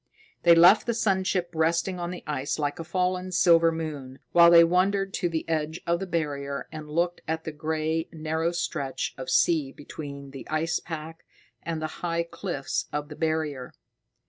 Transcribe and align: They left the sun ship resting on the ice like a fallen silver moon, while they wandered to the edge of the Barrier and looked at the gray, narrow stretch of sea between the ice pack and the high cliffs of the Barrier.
They 0.41 0.55
left 0.55 0.87
the 0.87 0.95
sun 0.95 1.23
ship 1.25 1.51
resting 1.53 1.99
on 1.99 2.09
the 2.09 2.23
ice 2.25 2.57
like 2.57 2.79
a 2.79 2.83
fallen 2.83 3.31
silver 3.31 3.71
moon, 3.71 4.17
while 4.31 4.49
they 4.49 4.63
wandered 4.63 5.13
to 5.13 5.29
the 5.29 5.47
edge 5.47 5.79
of 5.85 5.99
the 5.99 6.07
Barrier 6.07 6.67
and 6.71 6.89
looked 6.89 7.21
at 7.27 7.43
the 7.43 7.51
gray, 7.51 8.09
narrow 8.11 8.51
stretch 8.51 9.13
of 9.15 9.29
sea 9.29 9.71
between 9.71 10.31
the 10.31 10.47
ice 10.49 10.79
pack 10.79 11.23
and 11.61 11.79
the 11.83 12.01
high 12.01 12.23
cliffs 12.23 12.85
of 12.91 13.09
the 13.09 13.15
Barrier. 13.15 13.75